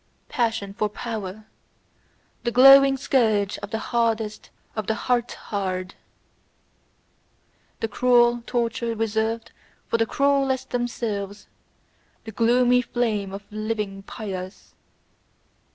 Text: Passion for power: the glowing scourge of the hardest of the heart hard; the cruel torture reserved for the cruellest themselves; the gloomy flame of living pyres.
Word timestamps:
Passion 0.29 0.73
for 0.73 0.89
power: 0.89 1.45
the 2.43 2.49
glowing 2.51 2.97
scourge 2.97 3.59
of 3.59 3.69
the 3.69 3.77
hardest 3.93 4.49
of 4.75 4.87
the 4.87 4.95
heart 4.95 5.33
hard; 5.33 5.93
the 7.81 7.87
cruel 7.87 8.41
torture 8.47 8.95
reserved 8.95 9.51
for 9.85 9.99
the 9.99 10.07
cruellest 10.07 10.71
themselves; 10.71 11.45
the 12.23 12.31
gloomy 12.31 12.81
flame 12.81 13.31
of 13.31 13.43
living 13.51 14.01
pyres. 14.01 14.73